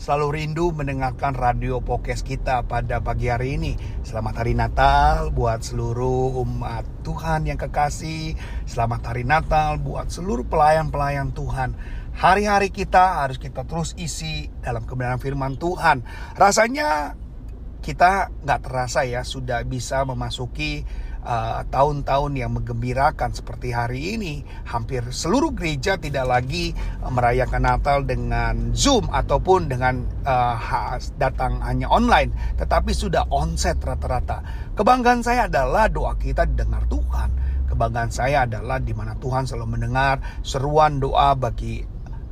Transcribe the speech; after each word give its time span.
Selalu 0.00 0.40
rindu 0.40 0.72
mendengarkan 0.72 1.36
radio 1.36 1.84
podcast 1.84 2.24
kita 2.24 2.64
pada 2.64 3.04
pagi 3.04 3.28
hari 3.28 3.60
ini. 3.60 3.76
Selamat 4.00 4.40
hari 4.40 4.56
Natal 4.56 5.28
buat 5.28 5.60
seluruh 5.60 6.40
umat 6.40 6.88
Tuhan 7.04 7.44
yang 7.44 7.60
kekasih. 7.60 8.32
Selamat 8.64 9.12
hari 9.12 9.28
Natal 9.28 9.76
buat 9.76 10.08
seluruh 10.08 10.48
pelayan-pelayan 10.48 11.36
Tuhan. 11.36 11.76
Hari-hari 12.16 12.72
kita 12.72 13.20
harus 13.20 13.36
kita 13.36 13.68
terus 13.68 13.92
isi 14.00 14.48
dalam 14.64 14.88
kebenaran 14.88 15.20
firman 15.20 15.60
Tuhan. 15.60 16.00
Rasanya 16.32 17.20
kita 17.84 18.32
nggak 18.40 18.60
terasa 18.64 19.04
ya 19.04 19.20
sudah 19.20 19.60
bisa 19.68 20.00
memasuki 20.08 20.88
uh, 21.24 21.62
tahun-tahun 21.68 22.32
yang 22.36 22.52
menggembirakan 22.56 23.32
seperti 23.32 23.72
hari 23.72 24.16
ini 24.16 24.44
hampir 24.68 25.04
seluruh 25.08 25.52
gereja 25.52 25.96
tidak 26.00 26.26
lagi 26.28 26.72
merayakan 27.04 27.64
Natal 27.64 28.04
dengan 28.04 28.72
Zoom 28.72 29.08
ataupun 29.12 29.68
dengan 29.68 30.04
uh, 30.24 30.96
datang 31.16 31.60
hanya 31.64 31.88
online 31.92 32.32
tetapi 32.56 32.92
sudah 32.92 33.28
onset 33.32 33.80
rata-rata. 33.80 34.42
Kebanggaan 34.76 35.20
saya 35.20 35.46
adalah 35.46 35.88
doa 35.88 36.16
kita 36.16 36.48
didengar 36.48 36.84
Tuhan. 36.88 37.30
Kebanggaan 37.70 38.10
saya 38.10 38.50
adalah 38.50 38.82
di 38.82 38.90
mana 38.90 39.14
Tuhan 39.14 39.46
selalu 39.46 39.78
mendengar 39.78 40.42
seruan 40.42 40.98
doa 40.98 41.38
bagi 41.38 41.86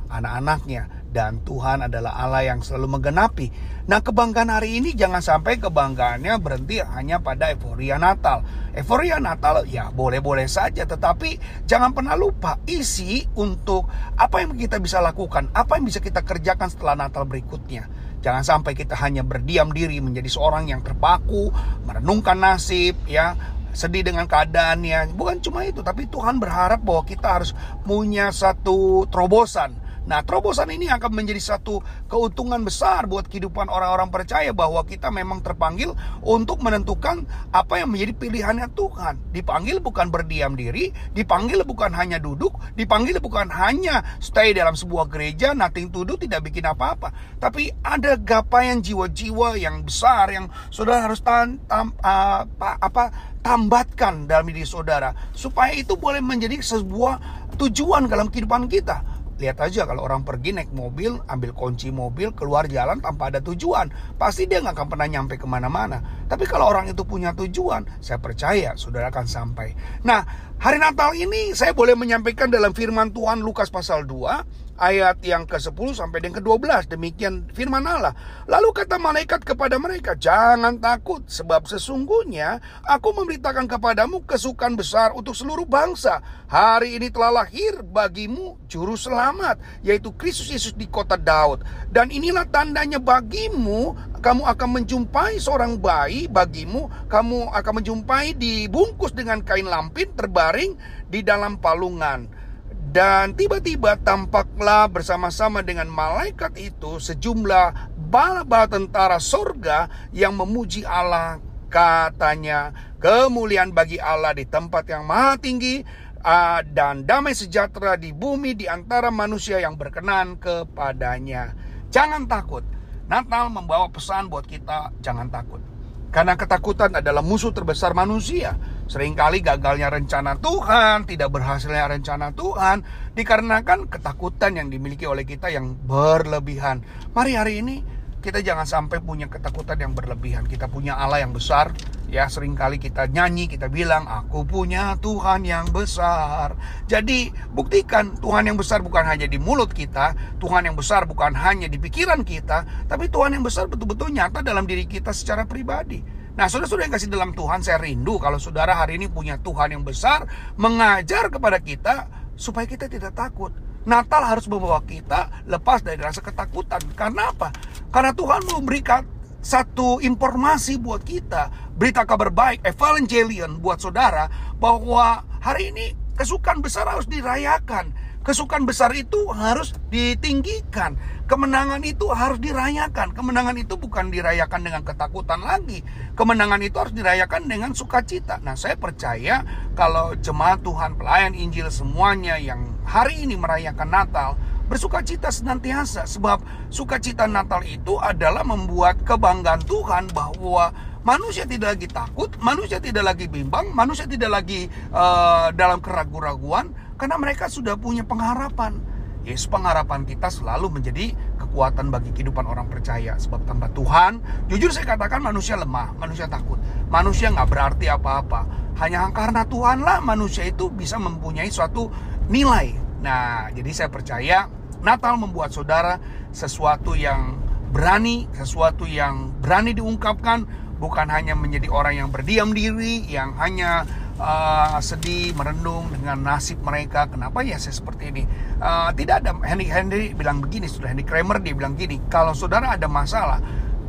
anak-anaknya 0.09 0.98
dan 1.09 1.41
Tuhan 1.41 1.89
adalah 1.89 2.13
Allah 2.15 2.45
yang 2.45 2.61
selalu 2.61 2.97
menggenapi. 2.97 3.47
Nah, 3.89 4.05
kebanggaan 4.05 4.53
hari 4.53 4.77
ini 4.77 4.93
jangan 4.93 5.17
sampai 5.17 5.57
kebanggaannya 5.57 6.37
berhenti 6.37 6.77
hanya 6.77 7.17
pada 7.17 7.49
euforia 7.49 7.97
Natal. 7.97 8.45
Euforia 8.77 9.17
Natal 9.17 9.65
ya 9.65 9.89
boleh-boleh 9.89 10.45
saja, 10.45 10.85
tetapi 10.85 11.41
jangan 11.65 11.97
pernah 11.97 12.13
lupa 12.13 12.61
isi 12.69 13.25
untuk 13.33 13.89
apa 14.13 14.45
yang 14.45 14.53
kita 14.53 14.77
bisa 14.77 15.01
lakukan, 15.01 15.49
apa 15.57 15.81
yang 15.81 15.89
bisa 15.89 15.97
kita 15.97 16.21
kerjakan 16.21 16.69
setelah 16.69 17.09
Natal 17.09 17.25
berikutnya. 17.25 17.89
Jangan 18.21 18.43
sampai 18.45 18.77
kita 18.77 18.93
hanya 18.99 19.25
berdiam 19.25 19.73
diri 19.73 19.97
menjadi 20.03 20.29
seorang 20.29 20.69
yang 20.69 20.85
terpaku, 20.85 21.49
merenungkan 21.89 22.37
nasib, 22.37 22.93
ya, 23.09 23.33
sedih 23.73 24.05
dengan 24.05 24.29
keadaannya. 24.29 25.17
Bukan 25.17 25.41
cuma 25.41 25.65
itu, 25.65 25.81
tapi 25.81 26.05
Tuhan 26.05 26.37
berharap 26.37 26.83
bahwa 26.83 27.07
kita 27.09 27.41
harus 27.41 27.57
punya 27.87 28.29
satu 28.29 29.09
terobosan 29.09 29.88
Nah, 30.07 30.23
terobosan 30.23 30.71
ini 30.71 30.87
akan 30.87 31.11
menjadi 31.11 31.55
satu 31.55 31.83
keuntungan 32.07 32.63
besar 32.63 33.09
buat 33.09 33.27
kehidupan 33.27 33.67
orang-orang 33.67 34.07
percaya 34.13 34.53
bahwa 34.55 34.85
kita 34.87 35.11
memang 35.11 35.43
terpanggil 35.43 35.97
untuk 36.23 36.63
menentukan 36.63 37.27
apa 37.51 37.83
yang 37.83 37.91
menjadi 37.91 38.13
pilihannya 38.15 38.67
Tuhan. 38.71 39.33
Dipanggil 39.35 39.83
bukan 39.83 40.07
berdiam 40.13 40.55
diri, 40.55 40.93
dipanggil 41.11 41.61
bukan 41.67 41.91
hanya 41.97 42.21
duduk, 42.21 42.55
dipanggil 42.79 43.19
bukan 43.19 43.51
hanya 43.51 44.05
stay 44.23 44.55
dalam 44.55 44.77
sebuah 44.77 45.11
gereja, 45.11 45.51
nothing 45.51 45.91
to 45.91 46.07
do, 46.07 46.15
tidak 46.15 46.47
bikin 46.47 46.63
apa-apa. 46.63 47.11
Tapi 47.41 47.73
ada 47.83 48.15
gapaian 48.15 48.79
jiwa-jiwa 48.79 49.59
yang 49.59 49.83
besar 49.83 50.31
yang 50.31 50.47
saudara 50.69 51.05
harus 51.09 51.19
tan, 51.21 51.59
tam, 51.67 51.91
uh, 52.01 52.47
apa 52.59 53.35
tambatkan 53.39 54.27
dalam 54.27 54.51
diri 54.51 54.67
saudara 54.67 55.15
supaya 55.31 55.71
itu 55.71 55.95
boleh 55.95 56.19
menjadi 56.19 56.59
sebuah 56.59 57.47
tujuan 57.55 58.11
dalam 58.11 58.27
kehidupan 58.27 58.67
kita 58.67 59.18
Lihat 59.39 59.57
aja 59.63 59.87
kalau 59.87 60.03
orang 60.03 60.27
pergi 60.27 60.51
naik 60.51 60.75
mobil, 60.75 61.15
ambil 61.31 61.55
kunci 61.55 61.95
mobil, 61.95 62.35
keluar 62.35 62.67
jalan 62.67 62.99
tanpa 62.99 63.31
ada 63.31 63.39
tujuan. 63.39 63.87
Pasti 64.19 64.51
dia 64.51 64.59
nggak 64.59 64.75
akan 64.75 64.87
pernah 64.91 65.07
nyampe 65.07 65.39
ke 65.39 65.47
mana-mana. 65.47 66.27
Tapi 66.27 66.43
kalau 66.43 66.67
orang 66.67 66.91
itu 66.91 67.07
punya 67.07 67.31
tujuan, 67.31 67.87
saya 68.03 68.19
percaya 68.19 68.75
saudara 68.75 69.07
akan 69.07 69.25
sampai. 69.25 69.71
Nah, 70.03 70.27
hari 70.59 70.75
Natal 70.75 71.15
ini 71.15 71.55
saya 71.55 71.71
boleh 71.71 71.95
menyampaikan 71.95 72.51
dalam 72.51 72.75
firman 72.75 73.15
Tuhan 73.15 73.39
Lukas 73.39 73.71
pasal 73.71 74.03
2 74.03 74.68
ayat 74.79 75.19
yang 75.27 75.43
ke-10 75.43 75.99
sampai 75.99 76.23
yang 76.23 76.39
ke-12. 76.39 76.87
Demikian 76.95 77.51
firman 77.51 77.83
Allah. 77.83 78.15
Lalu 78.47 78.71
kata 78.71 78.95
malaikat 78.95 79.43
kepada 79.43 79.75
mereka, 79.75 80.15
"Jangan 80.15 80.79
takut, 80.79 81.27
sebab 81.27 81.67
sesungguhnya 81.67 82.63
aku 82.87 83.11
memberitakan 83.11 83.67
kepadamu 83.67 84.23
kesukaan 84.23 84.79
besar 84.79 85.11
untuk 85.11 85.35
seluruh 85.35 85.67
bangsa. 85.67 86.23
Hari 86.47 86.95
ini 86.95 87.11
telah 87.11 87.43
lahir 87.43 87.83
bagimu 87.83 88.57
juru 88.71 88.95
selamat, 88.95 89.83
yaitu 89.83 90.15
Kristus 90.15 90.49
Yesus 90.49 90.73
di 90.73 90.87
kota 90.87 91.19
Daud. 91.19 91.61
Dan 91.91 92.09
inilah 92.09 92.47
tandanya 92.47 92.97
bagimu, 92.97 93.93
kamu 94.23 94.47
akan 94.47 94.69
menjumpai 94.81 95.37
seorang 95.37 95.75
bayi 95.77 96.25
bagimu, 96.31 96.87
kamu 97.11 97.51
akan 97.51 97.73
menjumpai 97.83 98.33
dibungkus 98.33 99.11
dengan 99.11 99.43
kain 99.43 99.67
lampin 99.67 100.09
terbaring 100.15 100.79
di 101.11 101.19
dalam 101.21 101.59
palungan." 101.59 102.48
Dan 102.89 103.37
tiba-tiba 103.37 104.01
tampaklah 104.01 104.89
bersama-sama 104.89 105.61
dengan 105.61 105.85
malaikat 105.85 106.57
itu 106.57 106.97
sejumlah 106.97 107.93
bala-bala 108.09 108.65
tentara 108.65 109.21
sorga 109.21 109.85
yang 110.09 110.33
memuji 110.33 110.81
Allah 110.81 111.37
katanya 111.69 112.73
kemuliaan 112.97 113.69
bagi 113.77 114.01
Allah 114.01 114.33
di 114.33 114.41
tempat 114.49 114.89
yang 114.89 115.05
maha 115.05 115.37
tinggi 115.37 115.85
uh, 116.25 116.65
dan 116.65 117.05
damai 117.05 117.37
sejahtera 117.37 117.93
di 117.93 118.09
bumi 118.09 118.57
di 118.57 118.65
antara 118.65 119.13
manusia 119.13 119.61
yang 119.61 119.77
berkenan 119.77 120.41
kepadanya. 120.41 121.53
Jangan 121.93 122.25
takut. 122.25 122.65
Natal 123.05 123.53
membawa 123.53 123.89
pesan 123.93 124.33
buat 124.33 124.49
kita 124.49 124.97
jangan 125.01 125.29
takut. 125.29 125.61
Karena 126.09 126.33
ketakutan 126.33 126.89
adalah 126.97 127.21
musuh 127.21 127.53
terbesar 127.53 127.93
manusia. 127.93 128.57
Seringkali 128.89 129.45
gagalnya 129.45 129.93
rencana 129.93 130.41
Tuhan, 130.41 131.05
tidak 131.05 131.29
berhasilnya 131.29 131.93
rencana 131.93 132.33
Tuhan, 132.33 132.81
dikarenakan 133.13 133.85
ketakutan 133.85 134.57
yang 134.57 134.73
dimiliki 134.73 135.05
oleh 135.05 135.29
kita 135.29 135.53
yang 135.53 135.77
berlebihan. 135.77 136.81
Mari 137.13 137.37
hari 137.37 137.61
ini 137.61 137.75
kita 138.17 138.41
jangan 138.41 138.65
sampai 138.65 138.97
punya 138.97 139.29
ketakutan 139.29 139.77
yang 139.77 139.93
berlebihan. 139.93 140.49
Kita 140.49 140.65
punya 140.65 140.97
Allah 140.97 141.21
yang 141.21 141.37
besar, 141.37 141.69
ya 142.09 142.25
sering 142.33 142.57
kali 142.57 142.81
kita 142.81 143.05
nyanyi, 143.05 143.45
kita 143.45 143.69
bilang, 143.69 144.09
aku 144.09 144.41
punya 144.41 144.97
Tuhan 144.97 145.45
yang 145.45 145.69
besar. 145.69 146.57
Jadi 146.89 147.29
buktikan 147.53 148.17
Tuhan 148.17 148.49
yang 148.49 148.57
besar 148.57 148.81
bukan 148.81 149.05
hanya 149.05 149.29
di 149.29 149.37
mulut 149.37 149.69
kita, 149.69 150.17
Tuhan 150.41 150.65
yang 150.65 150.73
besar 150.73 151.05
bukan 151.05 151.37
hanya 151.37 151.69
di 151.69 151.77
pikiran 151.77 152.25
kita, 152.25 152.89
tapi 152.89 153.05
Tuhan 153.05 153.37
yang 153.37 153.45
besar 153.45 153.69
betul-betul 153.69 154.09
nyata 154.17 154.41
dalam 154.41 154.65
diri 154.65 154.89
kita 154.89 155.13
secara 155.13 155.45
pribadi. 155.45 156.17
Nah, 156.39 156.47
saudara-saudara 156.47 156.87
yang 156.87 156.95
kasih 156.95 157.11
dalam 157.11 157.35
Tuhan, 157.35 157.59
saya 157.59 157.83
rindu 157.83 158.15
kalau 158.15 158.39
saudara 158.39 158.71
hari 158.71 158.95
ini 158.95 159.11
punya 159.11 159.35
Tuhan 159.43 159.75
yang 159.75 159.83
besar, 159.83 160.23
mengajar 160.55 161.27
kepada 161.27 161.59
kita 161.59 162.07
supaya 162.39 162.63
kita 162.63 162.87
tidak 162.87 163.11
takut. 163.11 163.51
Natal 163.83 164.23
harus 164.23 164.47
membawa 164.47 164.79
kita 164.87 165.43
lepas 165.51 165.83
dari 165.83 165.99
rasa 165.99 166.23
ketakutan. 166.23 166.79
Karena 166.95 167.35
apa? 167.35 167.51
Karena 167.91 168.15
Tuhan 168.15 168.47
memberikan 168.55 169.03
satu 169.43 169.99
informasi 169.99 170.79
buat 170.79 171.03
kita, 171.03 171.75
berita 171.75 172.07
kabar 172.07 172.31
baik, 172.31 172.63
evangelion 172.63 173.59
buat 173.59 173.83
saudara, 173.83 174.31
bahwa 174.63 175.27
hari 175.43 175.75
ini 175.75 175.91
kesukaan 176.15 176.63
besar 176.63 176.87
harus 176.87 177.11
dirayakan 177.11 177.91
Kesukaan 178.19 178.67
besar 178.67 178.91
itu 178.99 179.31
harus 179.31 179.71
ditinggikan. 179.87 180.99
Kemenangan 181.23 181.79
itu 181.87 182.11
harus 182.11 182.35
dirayakan. 182.43 183.15
Kemenangan 183.15 183.55
itu 183.55 183.79
bukan 183.79 184.11
dirayakan 184.11 184.59
dengan 184.59 184.81
ketakutan 184.83 185.39
lagi. 185.39 185.79
Kemenangan 186.19 186.59
itu 186.59 186.75
harus 186.75 186.91
dirayakan 186.91 187.47
dengan 187.47 187.71
sukacita. 187.71 188.43
Nah, 188.43 188.59
saya 188.59 188.75
percaya 188.75 189.47
kalau 189.71 190.19
jemaat 190.19 190.59
Tuhan, 190.67 190.99
pelayan 190.99 191.31
Injil 191.31 191.71
semuanya 191.71 192.35
yang 192.35 192.75
hari 192.83 193.23
ini 193.23 193.39
merayakan 193.39 193.87
Natal, 193.87 194.35
bersukacita 194.67 195.31
senantiasa 195.31 196.03
sebab 196.03 196.43
sukacita 196.67 197.23
Natal 197.23 197.63
itu 197.63 197.97
adalah 197.97 198.43
membuat 198.43 198.99
kebanggaan 199.07 199.63
Tuhan 199.63 200.11
bahwa 200.11 200.75
manusia 201.07 201.47
tidak 201.47 201.79
lagi 201.79 201.87
takut, 201.87 202.29
manusia 202.43 202.77
tidak 202.83 203.15
lagi 203.15 203.25
bimbang, 203.25 203.71
manusia 203.71 204.05
tidak 204.05 204.29
lagi 204.29 204.67
uh, 204.91 205.49
dalam 205.55 205.79
keraguan-raguan 205.79 206.69
karena 206.99 207.15
mereka 207.15 207.47
sudah 207.47 207.79
punya 207.79 208.03
pengharapan. 208.03 208.75
Yes, 209.23 209.47
pengharapan 209.47 210.03
kita 210.03 210.27
selalu 210.27 210.79
menjadi 210.79 211.11
kekuatan 211.39 211.91
bagi 211.91 212.11
kehidupan 212.11 212.43
orang 212.43 212.67
percaya. 212.67 213.15
Sebab 213.19 213.47
tanpa 213.47 213.71
Tuhan, 213.71 214.19
jujur 214.51 214.71
saya 214.71 214.95
katakan 214.95 215.23
manusia 215.23 215.55
lemah, 215.55 215.95
manusia 215.95 216.27
takut. 216.27 216.59
Manusia 216.91 217.31
nggak 217.31 217.47
berarti 217.47 217.87
apa-apa. 217.87 218.47
Hanya 218.79 219.11
karena 219.11 219.43
Tuhanlah 219.47 219.99
manusia 220.03 220.47
itu 220.47 220.71
bisa 220.71 220.99
mempunyai 220.99 221.51
suatu 221.51 221.91
nilai. 222.27 222.75
Nah, 222.99 223.47
jadi 223.51 223.71
saya 223.71 223.89
percaya 223.91 224.47
Natal 224.79 225.19
membuat 225.19 225.51
saudara 225.51 225.99
sesuatu 226.31 226.95
yang 226.95 227.35
berani, 227.75 228.27
sesuatu 228.31 228.87
yang 228.87 229.35
berani 229.43 229.75
diungkapkan, 229.75 230.47
bukan 230.79 231.07
hanya 231.11 231.35
menjadi 231.35 231.67
orang 231.67 231.99
yang 231.99 232.09
berdiam 232.09 232.55
diri, 232.55 233.03
yang 233.11 233.35
hanya 233.35 233.83
uh, 234.19 234.77
sedih, 234.83 235.33
merenung 235.33 235.89
dengan 235.89 236.19
nasib 236.19 236.61
mereka. 236.61 237.07
Kenapa 237.07 237.41
ya 237.41 237.57
saya 237.57 237.73
seperti 237.73 238.11
ini? 238.11 238.23
Uh, 238.59 238.91
tidak 238.93 239.25
ada 239.25 239.33
Henry 239.41 239.65
Henry 239.65 240.11
bilang 240.13 240.43
begini, 240.43 240.67
sudah 240.67 240.91
Henry 240.91 241.07
Kramer 241.07 241.39
dia 241.39 241.55
bilang 241.55 241.73
gini, 241.79 241.97
kalau 242.11 242.35
saudara 242.35 242.75
ada 242.75 242.85
masalah, 242.85 243.39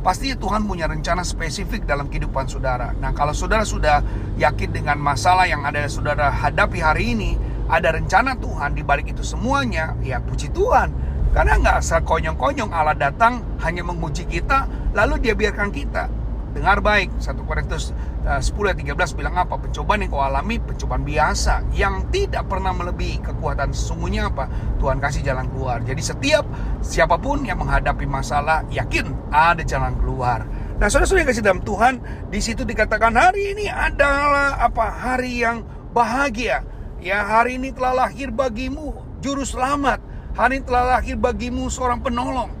pasti 0.01 0.33
Tuhan 0.33 0.65
punya 0.65 0.89
rencana 0.89 1.21
spesifik 1.21 1.85
dalam 1.85 2.09
kehidupan 2.09 2.49
saudara. 2.49 2.95
Nah, 2.97 3.13
kalau 3.13 3.35
saudara 3.35 3.61
sudah 3.67 4.01
yakin 4.39 4.73
dengan 4.73 4.97
masalah 4.97 5.45
yang 5.45 5.61
ada 5.67 5.85
saudara 5.85 6.31
hadapi 6.31 6.81
hari 6.81 7.13
ini, 7.13 7.37
ada 7.69 7.93
rencana 7.93 8.35
Tuhan 8.39 8.73
di 8.73 8.81
balik 8.81 9.13
itu 9.13 9.21
semuanya, 9.21 9.93
ya 10.01 10.19
puji 10.19 10.49
Tuhan. 10.51 10.89
Karena 11.31 11.55
nggak 11.63 11.79
sekonyong-konyong 11.79 12.75
Allah 12.75 12.91
datang 12.91 13.39
hanya 13.63 13.87
menguji 13.87 14.27
kita, 14.27 14.67
lalu 14.91 15.23
dia 15.23 15.31
biarkan 15.31 15.71
kita. 15.71 16.11
Dengar 16.51 16.83
baik, 16.83 17.15
1 17.15 17.47
Korintus 17.47 17.95
10 18.27 18.51
ayat 18.67 18.77
13 18.77 19.15
bilang 19.15 19.39
apa? 19.39 19.55
Pencobaan 19.55 20.03
yang 20.03 20.11
kau 20.11 20.19
alami, 20.19 20.59
pencobaan 20.59 21.07
biasa 21.07 21.63
yang 21.71 22.11
tidak 22.11 22.43
pernah 22.51 22.75
melebihi 22.75 23.23
kekuatan 23.23 23.71
sesungguhnya 23.71 24.27
apa? 24.27 24.51
Tuhan 24.75 24.99
kasih 24.99 25.23
jalan 25.23 25.47
keluar. 25.47 25.79
Jadi 25.81 26.03
setiap 26.03 26.43
siapa 26.83 27.15
pun 27.15 27.47
yang 27.47 27.63
menghadapi 27.63 28.03
masalah, 28.03 28.67
yakin 28.67 29.15
ada 29.31 29.63
jalan 29.63 29.95
keluar. 29.95 30.43
Nah, 30.75 30.91
saudara-saudara 30.91 31.23
yang 31.23 31.31
kasih 31.31 31.45
dalam 31.45 31.61
Tuhan, 31.63 31.93
di 32.27 32.39
situ 32.43 32.67
dikatakan 32.67 33.15
hari 33.15 33.55
ini 33.55 33.71
adalah 33.71 34.59
apa? 34.59 34.85
Hari 34.91 35.31
yang 35.41 35.63
bahagia. 35.95 36.67
Ya, 36.99 37.25
hari 37.25 37.57
ini 37.57 37.71
telah 37.71 38.05
lahir 38.05 38.29
bagimu 38.29 38.93
juru 39.23 39.47
selamat. 39.47 40.03
Hari 40.35 40.61
ini 40.61 40.65
telah 40.67 40.99
lahir 40.99 41.15
bagimu 41.15 41.71
seorang 41.71 42.03
penolong. 42.03 42.60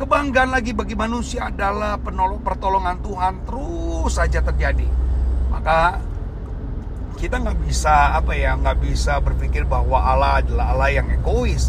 Kebanggaan 0.00 0.48
lagi 0.48 0.72
bagi 0.72 0.96
manusia 0.96 1.52
adalah 1.52 2.00
penolong 2.00 2.40
pertolongan 2.40 3.04
Tuhan 3.04 3.44
terus 3.44 4.16
saja 4.16 4.40
terjadi. 4.40 4.88
Maka 5.52 6.00
kita 7.20 7.36
nggak 7.36 7.68
bisa 7.68 8.16
apa 8.16 8.32
ya 8.32 8.56
nggak 8.56 8.80
bisa 8.80 9.20
berpikir 9.20 9.68
bahwa 9.68 10.00
Allah 10.00 10.40
adalah 10.40 10.72
Allah 10.72 10.88
yang 10.88 11.06
egois. 11.12 11.68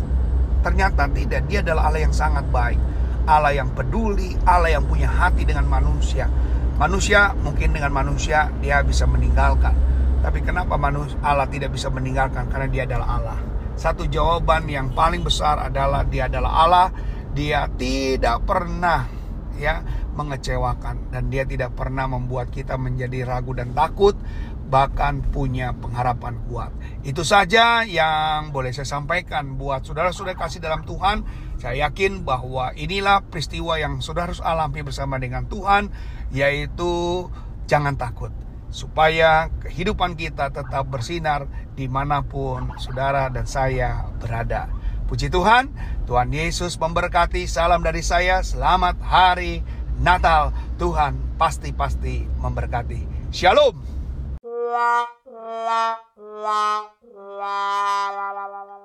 Ternyata 0.64 1.12
tidak, 1.12 1.44
Dia 1.52 1.60
adalah 1.60 1.92
Allah 1.92 2.08
yang 2.08 2.16
sangat 2.16 2.48
baik. 2.48 2.80
Allah 3.28 3.52
yang 3.52 3.68
peduli, 3.76 4.40
Allah 4.48 4.80
yang 4.80 4.88
punya 4.88 5.12
hati 5.12 5.44
dengan 5.44 5.68
manusia. 5.68 6.32
Manusia 6.80 7.36
mungkin 7.36 7.76
dengan 7.76 7.92
manusia 7.92 8.48
dia 8.64 8.80
bisa 8.80 9.04
meninggalkan. 9.12 9.76
Tapi 10.24 10.40
kenapa 10.40 10.80
manusia 10.80 11.20
Allah 11.20 11.52
tidak 11.52 11.76
bisa 11.76 11.92
meninggalkan? 11.92 12.48
Karena 12.48 12.72
dia 12.72 12.88
adalah 12.88 13.08
Allah. 13.12 13.40
Satu 13.76 14.08
jawaban 14.08 14.72
yang 14.72 14.88
paling 14.96 15.20
besar 15.20 15.68
adalah 15.68 16.08
dia 16.08 16.32
adalah 16.32 16.52
Allah 16.64 16.88
dia 17.32 17.72
tidak 17.80 18.44
pernah 18.44 19.08
ya 19.60 19.84
mengecewakan 20.16 21.14
dan 21.14 21.32
dia 21.32 21.48
tidak 21.48 21.78
pernah 21.78 22.10
membuat 22.10 22.52
kita 22.52 22.76
menjadi 22.76 23.24
ragu 23.24 23.56
dan 23.56 23.72
takut 23.72 24.18
bahkan 24.72 25.20
punya 25.20 25.76
pengharapan 25.76 26.40
kuat. 26.48 26.72
Itu 27.04 27.28
saja 27.28 27.84
yang 27.84 28.56
boleh 28.56 28.72
saya 28.72 28.88
sampaikan 28.88 29.60
buat 29.60 29.84
saudara-saudara 29.84 30.40
kasih 30.40 30.64
dalam 30.64 30.88
Tuhan. 30.88 31.28
Saya 31.60 31.92
yakin 31.92 32.24
bahwa 32.24 32.72
inilah 32.80 33.28
peristiwa 33.28 33.76
yang 33.76 34.00
saudara 34.00 34.32
harus 34.32 34.40
alami 34.40 34.82
bersama 34.82 35.20
dengan 35.20 35.46
Tuhan, 35.52 35.92
yaitu 36.32 37.28
jangan 37.68 38.00
takut. 38.00 38.32
Supaya 38.72 39.52
kehidupan 39.60 40.16
kita 40.16 40.56
tetap 40.56 40.88
bersinar 40.88 41.52
di 41.76 41.92
mana 41.92 42.24
pun 42.24 42.72
saudara 42.80 43.28
dan 43.28 43.44
saya 43.44 44.08
berada. 44.24 44.72
Puji 45.12 45.28
Tuhan, 45.28 45.68
Tuhan 46.08 46.32
Yesus 46.32 46.80
memberkati. 46.80 47.44
Salam 47.44 47.84
dari 47.84 48.00
saya, 48.00 48.40
selamat 48.48 48.96
hari 49.04 49.60
Natal. 50.00 50.56
Tuhan 50.80 51.36
pasti-pasti 51.36 52.24
memberkati. 52.40 53.28
Shalom. 53.28 53.76
La, 54.40 55.04
la, 55.28 56.00
la, 56.16 56.64
la, 57.28 58.28
la, 58.40 58.62
la. 58.64 58.81